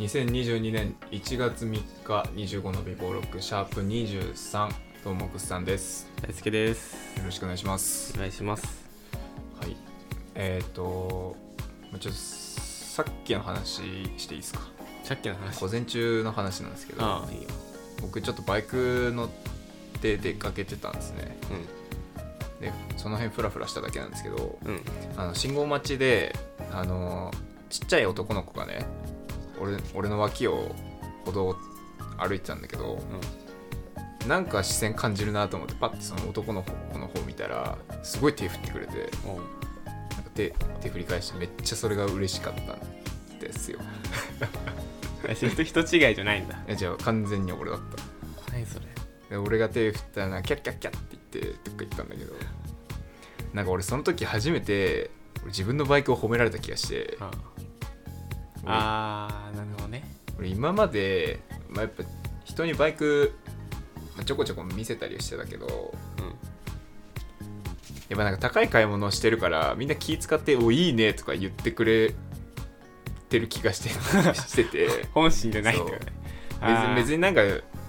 [0.00, 1.70] 2022年1月3
[2.04, 4.70] 日25の微暴録シャープ23
[5.04, 6.10] ともくさんです。
[6.22, 7.18] 大輔です。
[7.18, 8.14] よろしくお願いします。
[8.16, 8.88] お願いします。
[9.60, 9.76] はい。
[10.34, 11.36] えっ、ー、と
[11.92, 13.82] まあちょっとさっきの話
[14.16, 14.60] していいですか？
[15.04, 15.60] さっきの話？
[15.60, 17.28] 午前中の話なんですけど
[18.00, 19.28] 僕ちょっとバイク乗っ
[20.00, 21.36] て出かけてたんですね。
[22.62, 24.82] でその辺フラフラしただけなんですけどうんうん。
[25.18, 26.34] あの信号待ちで
[26.72, 27.30] あの
[27.68, 28.86] ちっちゃい男の子がね
[29.60, 30.74] 俺俺の脇を
[31.24, 31.56] 歩道を
[32.18, 32.98] 歩いてたんだけど
[34.26, 39.36] なんか視線感じるなと思ってパッてその男の子の方見たらすごい手振ってくれておう
[39.86, 43.78] なんか手手振り返してめっちゃそれが嬉しかったんですよ。
[45.28, 46.54] あ人人違いじゃないんだ。
[46.68, 47.80] いやじゃあ完全に俺だっ
[48.52, 49.36] 何それ。
[49.38, 52.34] 俺が手振ったらキャッキャッキャッって言ってどっか行ったんだけど
[53.54, 55.10] なんか俺その時初めて
[55.42, 57.59] 俺自分のバイクを褒められた気がしてあ俺
[58.66, 60.04] あーなるほどね。
[60.38, 62.04] 俺今まで、まあ、やっぱ
[62.44, 63.32] 人にバイク、
[64.16, 65.94] まあちょこちょこ見せたりしてたけど
[68.08, 72.14] やっぱなんか高い買い物をしてるからみんな気使って「おいいね」とか言ってくれ
[73.28, 73.88] てる気がして
[74.34, 74.88] してて。
[75.14, 76.06] 本心じゃないんだよね。
[76.60, 77.42] 別に別になんか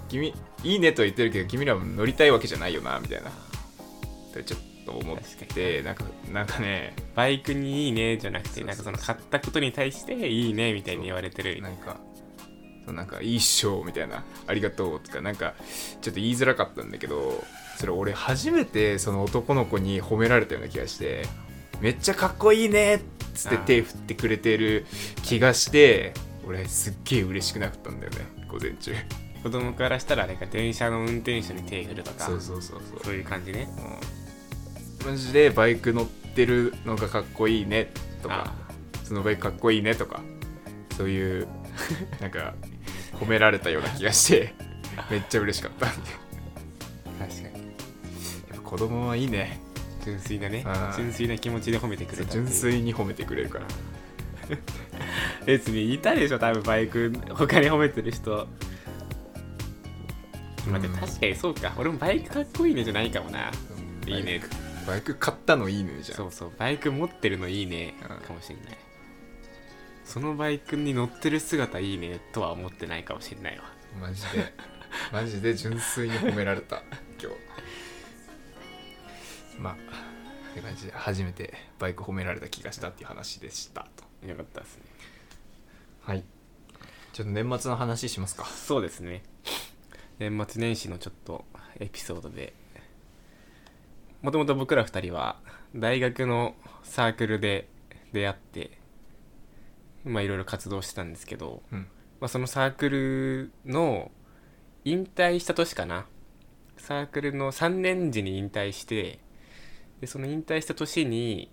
[0.07, 3.31] 君いいねとは言ってるけど君らも乗りたいわけじゃないよなみたいな。
[4.43, 5.17] ちょっと思っ
[5.53, 11.61] てなんかなんかねバイクにいいねじゃなくてなんかその買ったことに対していいねみたいに言われてる。
[11.61, 11.97] なんか
[12.85, 15.53] そうなんか「いいっしょ」みたいな「ありがとう」とかなんか
[16.01, 17.43] ちょっと言いづらかったんだけど
[17.77, 21.25] それ俺初めてその男の子に褒められたような気がして
[21.79, 22.99] 「めっちゃかっこいいね」っ
[23.35, 24.87] つって手振ってくれてる
[25.23, 26.13] 気がして
[26.47, 28.95] 俺すっげえ嬉しくなかったんだよね午前中。
[29.43, 32.99] 子供からしたらあれか電車の運転手に手振るとかそうそうそうそう。
[33.05, 33.67] そういう感じね。
[33.77, 34.20] うん
[35.05, 38.71] マジでバイク乗ってるのがかっこいいねとかあ
[39.03, 40.21] そのバイクかっこいいねとか
[40.97, 41.47] そういう
[42.21, 42.53] なんか
[43.13, 44.53] 褒められたような気がして
[45.09, 45.87] めっちゃ嬉しかった。
[45.87, 46.05] 確か
[47.25, 47.43] に。
[47.43, 49.59] やっぱ子供はいいね。
[50.03, 52.45] 純粋なね純粋な気持ちで褒めてくれたっていう。
[52.45, 53.65] 純粋に褒めてくれるから。
[55.45, 58.47] 別にいたでしょ多分バイク他に褒めてる人。
[60.67, 61.73] まあでも確かにそうか。
[61.77, 63.51] 俺もバイクかっこいいねじゃないかもな。
[64.07, 64.41] いいね
[64.85, 66.17] バイク買ったのいいねじゃん。
[66.17, 68.07] そうそうバイク持ってるのいいねうん。
[68.25, 68.77] かもしれない。
[70.05, 73.63] そのバイクに乗ってる姿いいねとは思ってないかもしれないわ。
[73.99, 74.53] マジで。
[75.11, 76.83] マジで純粋に褒められた
[77.21, 77.37] 今日。
[79.59, 79.73] まあ
[80.51, 83.87] って感じで初めてバイク褒められた気がしたっていう話でした
[84.21, 84.27] と。
[84.27, 84.83] よかったですね。
[86.01, 86.23] はい。
[87.13, 88.45] ちょっと年末の話しますか。
[88.45, 89.23] そうですね。
[90.19, 91.45] 年末年始のちょっと
[91.79, 92.53] エピソードで
[94.21, 95.37] もともと僕ら2人は
[95.75, 97.67] 大学のサークルで
[98.13, 98.81] 出会って
[100.03, 101.87] まあいろいろ活動してたんですけど、うん。
[102.19, 104.11] まあ、そのサークルの
[104.85, 106.05] 引退した年かな。
[106.77, 109.19] サークルの3年時に引退して
[109.99, 111.51] でその引退した年に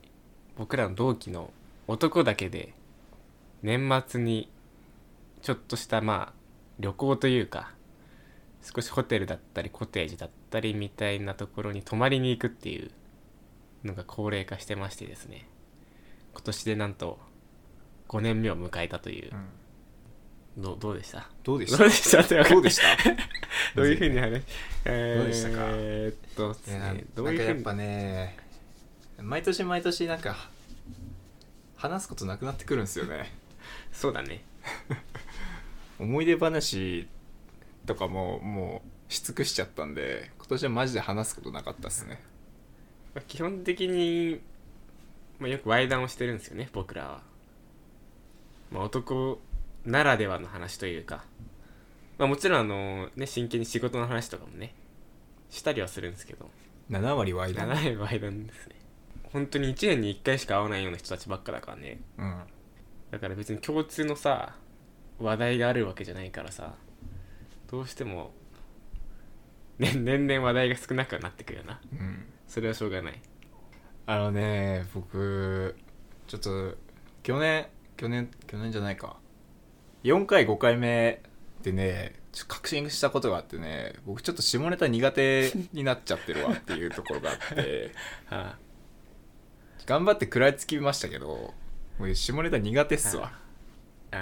[0.57, 1.51] 僕らの同期の
[1.87, 2.73] 男だけで
[3.63, 4.51] 年末に
[5.43, 6.33] ちょっとしたまあ
[6.79, 7.73] 旅行というか
[8.63, 12.91] 少しホテルだったりコテージだったりみたいなところに泊まりに行くっていう
[13.85, 15.47] のが高齢化してましてですね。
[16.33, 17.19] 今年でなんと
[18.09, 19.31] 5年目を迎えたという、
[20.57, 21.29] どうどうでした？
[21.45, 21.79] どうでした？
[21.79, 22.23] どうでした？
[22.49, 22.83] どうでした？
[23.77, 24.43] どういうふうに話？
[24.85, 25.51] えーどうでした？
[25.51, 28.37] かえーっとねどなうんいうふうにかやっぱね
[29.21, 30.37] 毎年毎年なんか
[31.77, 33.33] 話すことなくなってくるんですよね。
[33.93, 34.43] そうだね。
[35.99, 37.09] 思い出話
[37.89, 42.21] とかももうし尽くしちゃったんで今年はマジで話すことなかったっすね。
[43.15, 44.41] まあ基本的に、
[45.41, 47.23] まあ、よくワ談をしてるんですよね僕らは、
[48.71, 49.41] まあ、男
[49.85, 51.25] ならではの話というか、
[52.19, 54.75] まあ、もちろんあの、ね、真剣に仕事の話とかもね
[55.51, 56.49] したりはするんですけど。
[56.91, 58.77] 7割ワイド長いワ談ですね。
[59.33, 62.01] 本当に1年に1回しか会わないような人たちばっかだからね。
[62.19, 62.43] うん。
[63.11, 64.55] だから別に共通のさ
[65.19, 66.75] 話題があるわけじゃないからさ
[67.71, 68.33] どうしても、
[69.79, 71.81] ね、年々話題が少なくはなってくるよな。
[71.93, 72.25] うん。
[72.47, 73.21] それはしょうがない。
[74.07, 75.77] あのね僕
[76.27, 76.77] ちょっと
[77.23, 77.67] 去年
[77.99, 79.17] 去年去年じゃないか。
[80.05, 81.23] 4回5回目
[81.63, 87.91] でねちょっと確信したことがあってね僕ちょっと下ネタ苦手になっちゃってるわっていうところがあって。
[88.31, 88.57] あ
[89.85, 91.55] 頑張って食らいつきましたけど
[91.99, 93.33] もう下ネタ苦手っすわ。
[94.11, 94.17] あ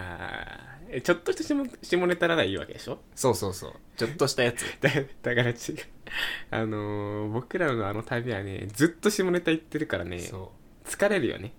[0.73, 2.99] ーえちょっとした下下ネタならいいわけでしょ？
[3.15, 3.73] そうそうそう。
[3.97, 4.63] ちょっとしたやつ。
[4.81, 5.57] だだから違う。
[6.51, 10.53] あのー僕らのあの旅はねずっと下ネタ言ってるからねそ
[10.85, 11.53] 疲れるよね。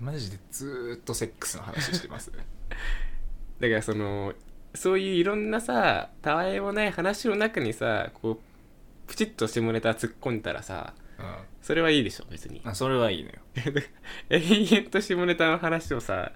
[0.00, 2.30] うマジでずーっとセックスの話してます。
[3.60, 4.34] だからその
[4.74, 11.24] そういういろんなさたわいもない話の中にさこうプチッと下ネタ突っ込んだらさうん。
[11.62, 12.60] それはいいでしょ別に。
[12.64, 13.36] あそれはいいのよ。
[14.30, 14.40] 永
[14.76, 16.32] 遠と下ネタの話をさ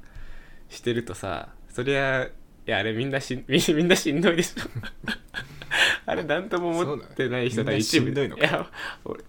[0.69, 4.63] してるとさそりゃいやあれみんなしんみんみんなしんどいでしょ。
[6.07, 7.73] あれなんとも思ってない人だ。
[7.73, 8.11] ね一部。
[8.11, 8.71] いや
[9.05, 9.25] 俺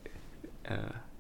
[0.66, 1.12] あー。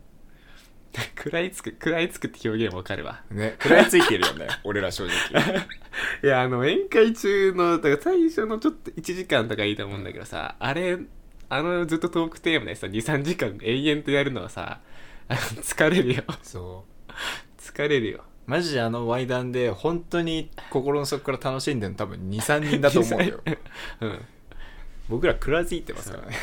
[1.17, 3.21] 食らいつく食らいつくって表現わかるわ。
[3.31, 3.55] ね。
[3.61, 4.47] 食らいついてるよね。
[4.63, 5.13] 俺ら正直。
[6.23, 10.97] いやあの宴会中のだから最初のちょっと1時間とかいいと思うんだけどさあれ
[11.49, 14.81] あのずっとトークテーマでさ23時間永遠とやるのはさ
[15.29, 16.23] 疲れるよ。
[16.41, 17.11] そう。
[17.61, 23.39] 疲れるよマジであのワイダンで本当に心の底から楽しんでるの多分23人だと思うよ。
[24.01, 24.19] うん。
[25.07, 26.35] 僕ら食らいついてますからね。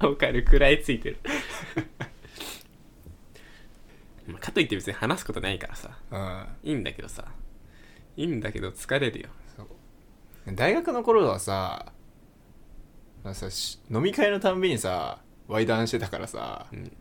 [0.00, 1.16] わかる食らいついてる。
[4.28, 5.98] まあかといって別に話すことないからさ。
[6.10, 6.46] うん。
[6.70, 7.24] いいんだけどさ。
[8.18, 9.30] いいんだけど疲れるよ。
[10.54, 11.94] 大学の頃はさ,、
[13.24, 16.94] まあ、さし飲み会のたんびにさワイダンしてたからさうん。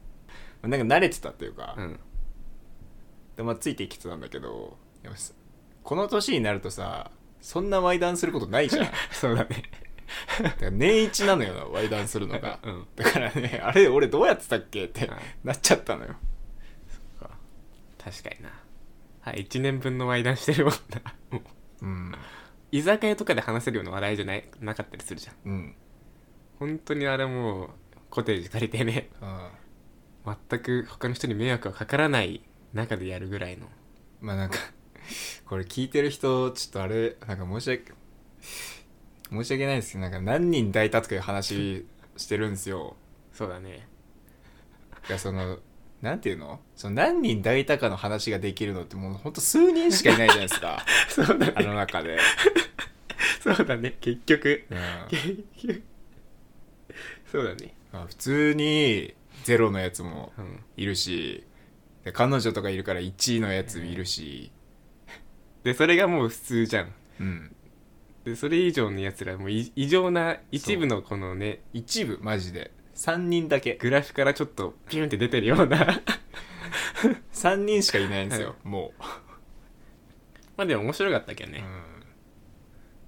[0.69, 1.99] なんか慣れてたっていうか、うん
[3.37, 4.77] でまあ、ついてきてたんだけど
[5.83, 8.85] この年になるとさそんなワイダンすることないじゃん。
[8.85, 9.63] だ かそうだね。
[10.59, 12.59] ら年一なのよなワイダンするのが。
[12.65, 12.87] うん。
[12.95, 14.85] だからねあれ俺どうやってたっけ？
[14.85, 15.15] ってうん。
[15.43, 16.15] なっちゃったのよ。
[18.03, 18.49] 確かにな。
[19.21, 22.15] はい1年分のワイダンしてるもんなもううん。
[22.71, 24.49] 居酒屋とかで話せるような話題じゃない？
[24.59, 25.35] なかったりするじゃん。
[25.45, 25.75] うん。
[26.59, 27.69] 本当にあれもう
[28.09, 29.09] コテージ借りてね。
[29.21, 29.51] あ
[30.49, 32.41] 全く他の人に迷惑がかからない
[32.73, 33.67] 中でやるぐらいの。
[34.21, 34.57] まあなんか
[35.45, 37.93] これ聞いてる人ちょっとあれなんか申し訳
[39.29, 41.85] 申し訳ないですけどなんか何人抱いたとかいう話
[42.17, 42.95] してるんですよ。
[43.33, 43.87] そうだね。
[45.07, 45.59] いやその
[46.01, 46.59] なんていうの？
[46.75, 50.85] その何人抱いたかの話ができるのってもうほんと数人しかいないじゃないですか。
[51.09, 52.19] そうだあの中で、
[53.41, 53.97] そうだね。
[54.01, 54.65] 結局。
[54.69, 54.77] うん。
[55.09, 55.83] 結局。
[57.31, 57.73] そうだね。
[57.91, 60.63] まあ普通にゼロのやつもうん。
[60.75, 61.46] いるしで
[62.11, 64.51] 彼女とかいるから1位のやついるし、
[65.63, 66.93] でそれがもう普通じゃん。
[67.19, 67.55] うん、
[68.23, 72.19] でそれ以上のやつらもうい異常な一部のこのね一部？
[72.21, 72.71] マジで。
[72.95, 73.75] 3人だけ。
[73.75, 76.01] グラフからちょっとピュンって出てるような。
[77.33, 78.93] 3人しかいないんですよ、も
[80.55, 81.69] まあでも面白かったけどう、ね、うん、っ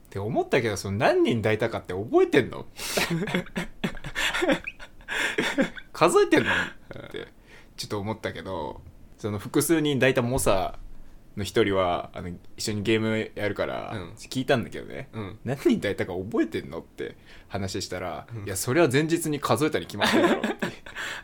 [0.10, 2.68] て思ったけどその何人抱いたかって覚えてんの？
[5.92, 6.52] 数えてんの？
[6.52, 6.56] っ
[7.10, 7.28] て
[7.76, 8.82] ちょっと思ったけど
[9.20, 10.80] その複数人抱いた猛者
[11.38, 14.12] の一人はあの一緒にゲームやるからうん。
[14.14, 15.40] 聞いたんだけどね、うん。
[15.44, 17.16] 何人抱いたか覚えてんのって
[17.50, 18.46] 話したら、うん。
[18.46, 20.58] いやそれは前日に数えたに決まってるだろって。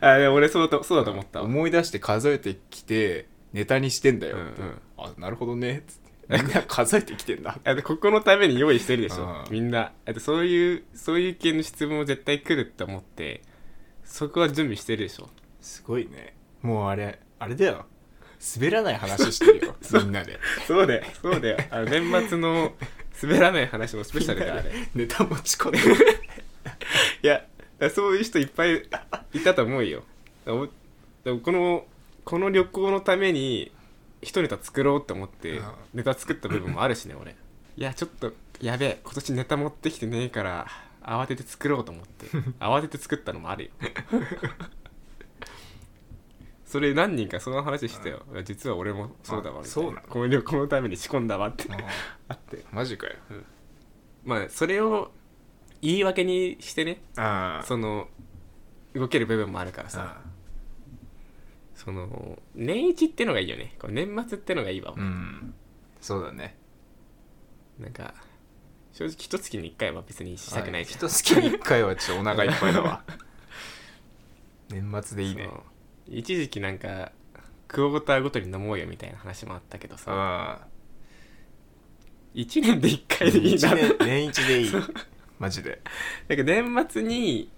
[0.00, 1.40] あ俺そうだとそうだと思った。
[1.40, 4.80] わ思い出して数えてきてネタにしてんだよって、うんうん。
[4.98, 6.06] あなるほどねっつって。
[6.28, 7.58] みんな数えてきてんだ。
[7.82, 9.24] ここのために用意してるでしょ。
[9.24, 9.52] うん。
[9.52, 9.92] みんな。
[10.18, 13.42] そういうそういう系の質問絶対来るって思って
[14.04, 15.30] そこは準備してるでしょ。
[15.60, 16.34] すごいね。
[16.62, 17.86] もうあれあれだよ。
[18.56, 19.76] 滑らない話してるよ。
[19.92, 20.38] みんなで。
[20.66, 21.04] そうだよ。
[21.20, 21.58] そうだよ。
[21.70, 22.74] あの年末の
[23.22, 24.72] 滑らない話のスペシャルであれ。
[24.94, 25.78] ネタ持ち込んで。
[25.78, 25.94] る
[27.22, 27.44] いや
[27.94, 28.88] そういう人いっぱい
[29.32, 30.04] いたと思うよ。
[30.46, 30.68] お
[31.24, 31.86] でもこの
[32.24, 33.72] この旅行のために
[34.22, 35.64] 一ネタ作ろうって思ってうん。
[35.94, 37.34] ネタ作った部分もあるしね俺。
[37.76, 40.66] いやちょっとやべえ今年ネタ持ってきてねえから
[41.02, 42.26] 慌てて作ろうと思って。
[42.60, 43.70] 慌てて作ったのもあるよ
[46.66, 48.22] それ何人かその話してよ。
[48.44, 50.08] 実は俺もそうだわみたいあそうなの。
[50.08, 51.64] この旅行のために仕込んだわって。
[52.28, 52.64] あって。
[52.72, 53.14] マジかよ。
[54.24, 55.12] まあそれを
[55.80, 57.02] 言い訳にしてね。
[57.16, 58.08] あその
[58.94, 60.18] 動ける部分もあるからさ。
[60.20, 60.26] あ
[61.76, 63.76] その年一ってのがいいよね。
[63.78, 65.54] こう年末ってのがいいわ、うん。
[66.00, 66.56] そうだね。
[67.78, 68.12] なんか
[68.92, 70.98] 正直一月に一回は別にしたくないじゃん。
[70.98, 73.04] 一月に一回はちょっとお腹いっぱいだわ。
[74.68, 75.48] 年末でいいね
[76.08, 77.12] 一時期なんか
[77.68, 80.04] クォーターごとに飲もうよみたいな話もあったけどさ。
[80.08, 80.66] あ
[82.34, 83.74] 1年で1回でいいな。
[83.74, 84.70] 年年一でいい。
[85.38, 85.80] マジで。
[86.28, 87.50] なんか年末に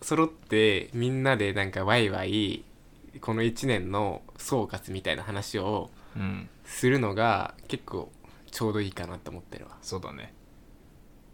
[0.00, 2.64] 揃ってみんなでなんかワイワイ
[3.20, 6.48] この1年の総括みたいな話をうん。
[6.64, 8.10] するのが結構
[8.50, 9.76] ちょうどいいかなと思ってるわ。
[9.82, 10.32] そうだね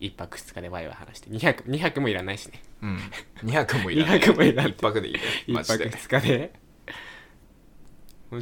[0.00, 2.62] 1泊2日でワイワイ話して2泊2泊もいらないしね。
[2.82, 2.98] うん。
[3.42, 4.20] 2泊もいらない。
[4.20, 4.72] 2泊もいらない。
[4.72, 5.90] 一泊でいいね1泊マジで。
[5.90, 6.68] 2日で？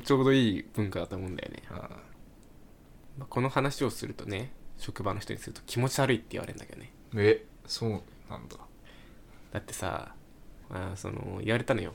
[0.05, 1.75] ちょうどいい文化だと思うんだよね、あ
[3.19, 6.91] まあこの話をするとね職場の人にすると気持ち悪いって言われるんだけどね。
[7.17, 8.57] えそうなんだ。
[9.53, 10.13] だってさ、
[10.69, 11.95] まあ、その言われたのよ。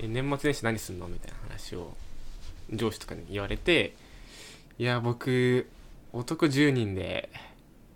[0.00, 1.96] え年末年始何すんのみたいな話を
[2.72, 3.94] 上司とかに言われて
[4.78, 5.68] いや僕
[6.12, 7.30] 男10人で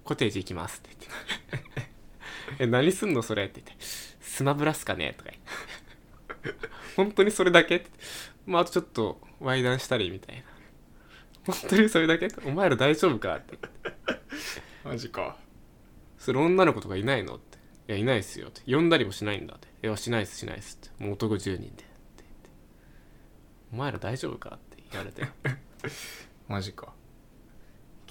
[0.05, 1.93] コテージ行きますって言って
[2.59, 3.23] え何すんの？
[3.23, 3.85] それって言って
[4.21, 5.15] スマブラっすかね？
[5.17, 5.31] とか
[6.45, 7.77] 言って 本当にそれだけ？
[7.77, 7.91] って
[8.47, 10.43] まああとちょっとワイダンしたりみたいな
[11.55, 12.29] 本当にそれだけ？
[12.45, 13.37] お前ら大丈夫か？
[13.37, 13.59] って
[14.85, 15.37] マジか
[16.19, 17.37] それ女の子とかいないの？
[17.37, 21.85] っていやいないっすよって呼んだりもしないんだっていやしないっすしないっすってもう男10人でって
[23.73, 24.57] お前ら大丈夫か？
[24.57, 25.27] って言われて
[26.49, 26.93] マジか。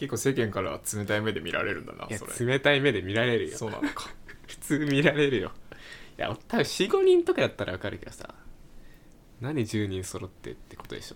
[0.02, 2.54] 結構世間からは冷たい目で見られるんだなそれ。
[2.54, 3.56] 冷たい目で見られるよ。
[3.56, 4.10] そうなのか。
[4.48, 5.52] 普通見られるよ。
[6.18, 8.34] いや多分45人とかだったら分かるけどさ。
[9.42, 11.16] 何10人揃ってってことでしょ。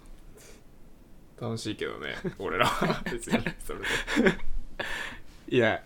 [1.43, 3.01] 楽しいけどね俺らは。
[3.11, 3.85] 別にそれで。
[5.49, 5.83] いや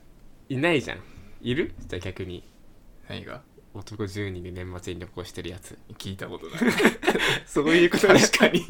[0.50, 1.00] いないじゃん。
[1.42, 1.74] いる？
[1.88, 2.44] じゃあ逆に。
[3.08, 3.42] 何が？
[3.74, 5.80] 男10人で年末に旅行してるやつ。
[5.98, 6.60] 聞いたことない。
[7.48, 8.66] そういうことね確かに。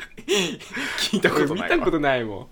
[1.00, 1.76] 聞いたことないわ。
[1.76, 2.48] 見たことないもん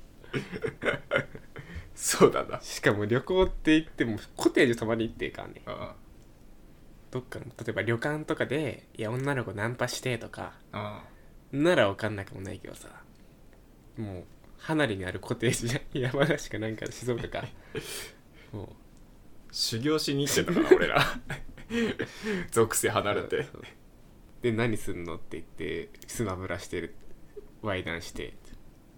[1.98, 2.62] そうだな。
[2.62, 5.62] しかも旅行って言ってもコテージ泊まり行ってるからね。
[5.66, 5.96] あ
[7.10, 11.04] どっかの例えば旅館とかでいや女の子ナンパしてとかあ
[11.52, 12.90] なら分かんなくもないけどさ。
[13.98, 14.24] もう
[14.60, 17.48] 離れにあるコテージじゃん山梨かなんか静岡か。
[18.54, 18.68] もう。
[19.52, 21.04] 修行しに行ってたから俺ら。
[22.52, 23.42] 属性離れて。
[23.42, 23.64] そう。
[24.44, 26.94] で何すんのって言ってスマブラしてる
[27.64, 28.36] ワイダンして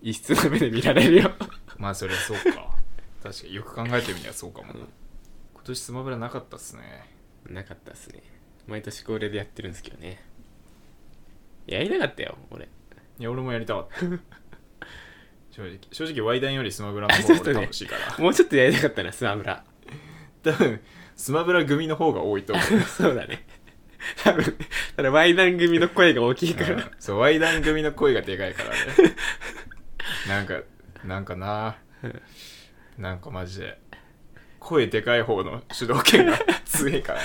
[0.02, 1.32] 一室の目で見られるよ。
[1.78, 2.79] まあそりゃそうか
[3.24, 4.80] 確かによく考えてみりゃそうかもな、うん。
[5.54, 6.82] 今年スマブラなかったっすね。
[7.50, 8.22] なかったっすね。
[8.68, 10.24] 毎年恒例でやってるんですけどね。
[11.68, 12.66] やりたかったよ俺。
[12.66, 14.00] いや俺もやりたかった。
[15.52, 15.80] 正直。
[15.92, 19.64] 正直ワイダンよりスマブラのあ方が楽しいから、もうちょっとやりたかったなスマブラ。
[20.44, 20.80] 多分
[21.16, 22.66] スマブラ組の方が多いと思う。
[22.88, 23.46] そうだね。
[24.24, 24.58] 多分
[24.96, 26.76] ただワイダン組の声が大きいから。
[26.76, 26.92] うん。
[27.00, 28.78] そうワイダン組の声がでかいからね。
[30.28, 30.62] なんか
[31.04, 31.78] なんかな
[33.00, 33.80] なんかマジで。
[34.60, 37.22] 声でかい方の主導権が 強いから。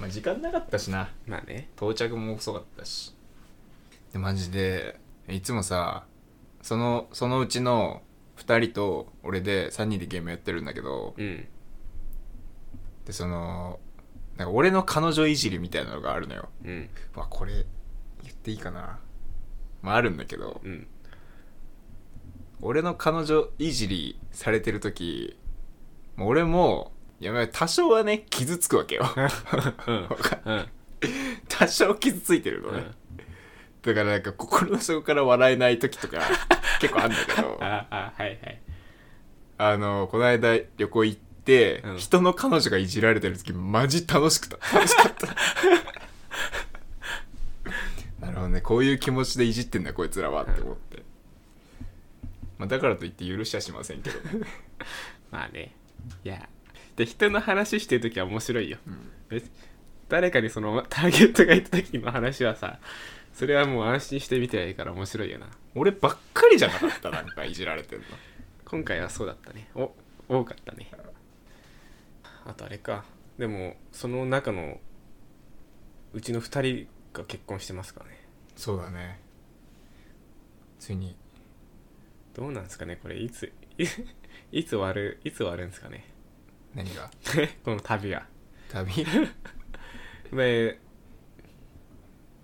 [0.00, 1.10] まあ時間なかったしな。
[1.26, 1.68] まあね。
[1.76, 3.14] 到着も遅かったし。
[4.12, 6.04] でマジでいつもさ
[6.60, 8.02] そのそのうちの
[8.38, 11.46] 2人と俺で3人でゲームやってるんだけどうん。
[13.04, 13.78] でその
[14.36, 16.48] なんか俺の彼女いじりみたいなのがあるのよ。
[16.64, 16.90] うん。
[17.14, 17.64] わこれ
[18.24, 18.98] 言っていいかな。
[19.82, 20.60] まああるんだけど。
[20.64, 20.88] うん
[22.62, 25.36] 俺の彼女いじりされてる時
[26.16, 29.04] もう俺もいやまあ多少はね傷つくわけよ。
[29.86, 30.08] うん。
[30.46, 30.68] うん。
[31.48, 32.90] 多少傷ついてるのね、
[33.82, 36.18] だからなんか心の底から笑えない時とか
[36.80, 37.58] 結構あんだけど。
[37.60, 38.60] ああはいはい。
[39.58, 41.96] あのこの間旅行行って、うん。
[41.98, 44.56] 人の彼女がいじられてる時マジ楽しくた。
[44.74, 45.26] 楽しかった。
[48.24, 48.60] なるほどね。
[48.62, 50.44] こういう気持ちでいじってんだこいつらは。
[50.44, 50.89] って思って、
[52.60, 54.46] まあ、だからといって許しはしませんけどね、
[55.32, 55.74] まあね。
[56.22, 56.46] いや。
[56.94, 58.76] で人の話してる時は面白いよ。
[58.86, 59.10] うん。
[59.30, 59.50] 別
[60.10, 62.78] 誰かにそのターゲットがいた時の話はさ
[63.32, 65.48] それはもう安心して見てないから面白いよな。
[65.74, 68.04] 俺ばっかりじゃなかったなんかいじられてんの。
[68.66, 69.70] 今回はそうだったね。
[69.74, 69.94] お
[70.28, 70.90] 多かったね。
[72.44, 73.06] あとあれか。
[73.38, 74.78] でもその中の
[76.12, 78.22] うちの2人が結婚してますからね。
[78.54, 79.18] そうだね。
[80.78, 81.16] ついに
[82.40, 83.84] どうなんですかねこれいつい
[84.50, 86.06] いつ終わるいつ終わるんですかね。
[86.74, 87.10] 何が？
[87.62, 88.26] この旅は
[88.70, 89.04] 旅？
[90.32, 90.80] で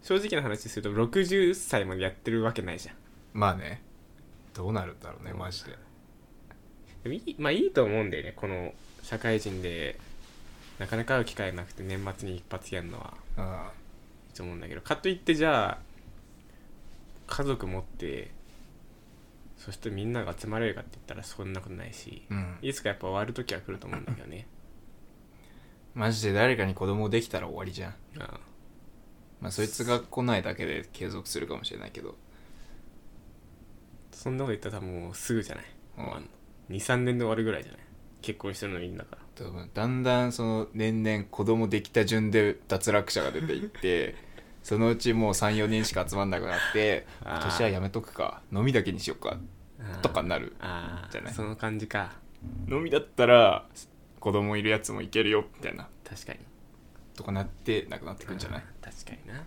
[0.02, 2.96] 正直な話すると60歳までやってるわけないじゃん。
[3.32, 3.82] まあね。
[4.52, 5.78] どうなるんだろうねマジで。
[7.04, 9.98] でもいいまあいいと思うんだよねこの社会人で。
[10.78, 13.14] なかなか会う機会なくて年末に一発やるのは。
[13.38, 13.72] あ。
[14.28, 14.82] いいと思うんだけど。
[14.82, 15.78] かといってじゃあ
[17.28, 18.30] 家族持って
[19.56, 22.58] そしてみんなが集まれるかって言ったらそんなことないしうん。
[22.62, 24.46] いつかやっぱ終わる時は来ると思うんだけどね。
[25.94, 27.94] マジで誰かに子供できたら終わりじゃん。
[28.18, 28.40] あ
[29.40, 32.16] まあそいつが来ないだけで継続するかもしれないけど。
[34.12, 35.64] そんなこと言ったらもうすぐじゃない、
[35.98, 36.04] うん。
[36.04, 36.16] も
[36.68, 37.80] う23年で終わるぐらいじゃない？
[38.22, 39.66] 結婚してるのみんなから。
[39.74, 44.14] だんだんその年々子供できた順で脱落者が出ていって
[44.66, 49.36] そのうちもう34人しか集まんなくなって今年はやめとくか飲みだけにしようか
[50.02, 50.56] とかになる。
[51.12, 51.34] じゃない？
[51.34, 52.14] その感じか。
[52.68, 53.64] 飲みだったら
[54.18, 55.86] 子供いるやつもいけるよみたいな。
[56.02, 56.40] 確かに。
[57.14, 58.64] とかなってなくなってくんじゃない？
[58.82, 59.44] 確かにな。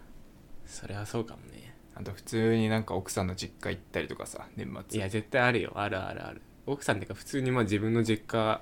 [0.66, 1.76] それはそうかもね。
[1.96, 4.98] あと普通になんか奥さんの実家行ったりとかさ年末。
[4.98, 5.74] いや絶対あるよ。
[5.76, 6.42] あるあるある。
[6.66, 8.62] 奥さんっていうか普通にまあ自分の実家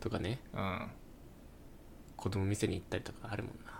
[0.00, 0.40] とかね。
[0.52, 0.90] うん。
[2.16, 3.71] 子供店に行ったりとかあるもんな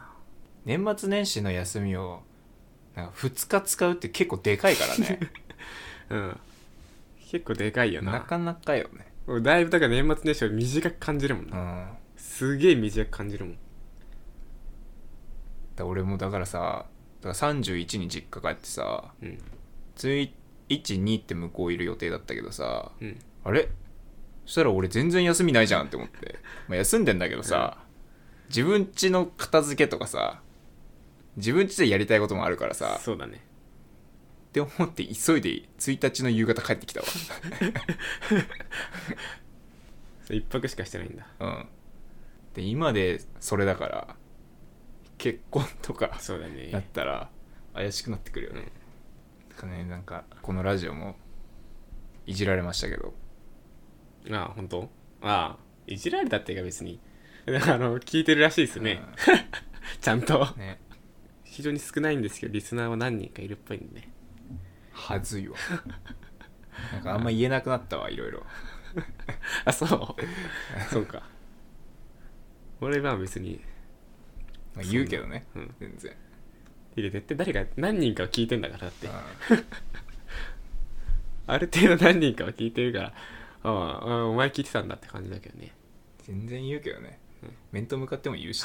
[0.64, 2.22] 年末年始の休みを
[2.94, 5.18] なんか2日使うって結構でかいからね。
[6.10, 6.40] うん。
[7.30, 8.12] 結構でかいよな。
[8.12, 9.12] なかなかよね。
[9.26, 11.98] 俺だいぶだから年末年始を短く感じるもんうな、ん。
[12.16, 13.56] すげえ短く感じるもん。
[15.76, 16.86] だ俺もだからさ
[17.22, 19.38] だから31に実家帰ってさうん。
[19.96, 23.18] 12って向こういる予定だったけどさうん。
[23.44, 23.68] あれ？
[24.44, 26.38] そしたら俺全然休みないじゃんって思って、
[26.68, 27.78] まあ、休んでんだけどさ、
[28.48, 30.42] 自分家の片付けとかさ
[31.36, 32.98] 自分家でやりたいこともあるからさ。
[33.02, 33.40] そうだね。
[34.50, 37.00] って思って急いで1日の夕方帰ってきた
[40.24, 41.26] そう一泊しかしてないんだ。
[41.38, 41.68] わうん。
[42.54, 44.16] で今でそれだから
[45.16, 47.30] 結婚とかそうだなっねたら
[47.72, 48.70] 怪しくなってくるよね、
[49.48, 51.16] だからねなんかこのラジオも
[52.26, 53.14] いじられましたけど。
[54.30, 54.90] ああ本当？
[55.22, 57.00] ああいじられたっていうか別に。
[57.46, 59.02] あの聞いてるらしいですね、
[60.02, 60.46] ちゃんと。
[60.54, 60.78] うんね
[61.52, 64.08] 非常に少ないんですけどリスナーは何人かいるっぽいんでね。
[64.90, 65.56] はずいわ。
[66.94, 68.42] なんかあんま言えなくなったわいろいろ。
[69.66, 69.90] あそう。
[70.90, 71.22] そうか。
[72.80, 73.60] 俺は別に。
[74.74, 75.74] まあ言うけどね、うん。
[75.78, 76.16] 全然。
[76.96, 79.06] いや絶対誰か何人かは聞いてんだからだって。
[79.08, 79.10] う
[81.48, 81.58] あ。
[81.60, 83.14] る程度何人かは聞いてるから
[83.62, 85.66] ああああお前聞いてたんだって感じだけどね。
[85.66, 85.70] ん
[86.22, 87.50] 全然言うけどね、うん。
[87.72, 88.64] 面と向かっても言うし。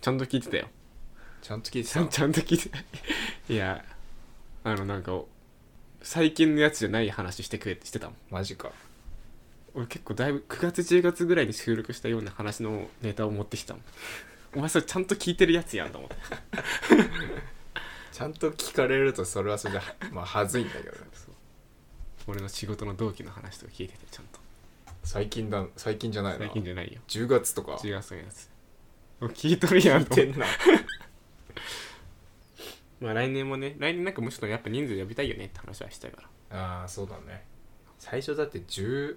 [0.00, 0.68] ちゃんと聞いてたよ
[1.42, 2.78] ちゃんと聞いてちたゃん ちゃんと聞いてた。
[3.48, 3.84] いや
[4.64, 5.20] あのなんか
[6.00, 8.16] 最近のやつじゃない話してくれってしてたもん。
[8.30, 8.72] マジか。
[9.74, 13.82] 俺結構だいぶ9月10月ぐらいに収録したような話のネタを持ってきたもん。
[14.54, 16.16] お前それちゃんと聞いてるやつやんと思って。
[18.12, 19.80] ちゃんと聞かれるとそれはそれで
[20.12, 20.98] まあはずいんだけどね。
[22.28, 24.38] 俺の仕事の同期の話とか聞いててちゃんと。
[25.02, 26.38] 最近だ最近じゃないな。
[26.38, 27.00] 最近じゃないよ。
[27.08, 27.72] 10月とか。
[27.72, 28.48] 10月のやつ。
[29.18, 30.32] もう聞いとるやんと思って。
[30.32, 30.46] てんな
[33.02, 36.58] まあ来年もね来年なんかもうちょっとやっぱ人数呼びたいよねって話はしたいから。
[36.58, 37.44] ああそうだね。
[37.98, 39.16] 最初だって10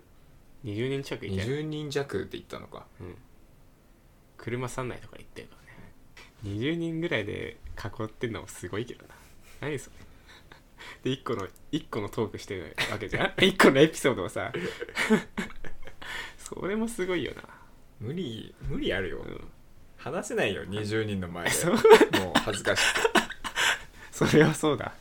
[0.65, 2.87] 20人近くいて20人弱って言ったのか。
[2.99, 3.15] うん。
[4.37, 5.55] 車3台とか行ってるか
[6.43, 6.57] らね。
[6.57, 9.15] 20人ぐらいで囲ってんのもすごいけどな。
[9.61, 9.95] 何それ。
[11.03, 13.27] で1個の一個のトークしてるわけじゃん。
[13.37, 14.51] 1個のエピソードをさ。
[16.37, 17.43] それもすごいよな。
[17.99, 19.47] 無理無理あるよ、うん。
[19.97, 21.51] 話せないよ20人の前で。
[21.51, 21.73] そう。
[21.73, 23.04] もう恥ずかしくて
[24.15, 24.93] それはそうだ。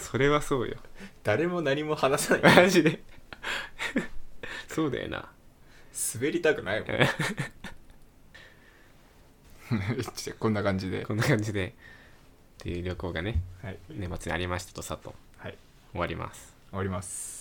[0.00, 0.76] それはそうよ。
[1.22, 2.56] 誰も何も話さない。
[2.56, 3.00] マジで。
[4.66, 5.28] そうだよな。
[6.14, 6.88] 滑りたくないもん。
[10.40, 11.04] こんな感じで。
[11.04, 11.72] こんな感じでっ
[12.58, 15.14] ていう旅行がねはい、年末にありましたとさと。
[15.38, 15.56] はい、
[15.92, 16.52] 終わります。
[16.70, 17.39] 終わります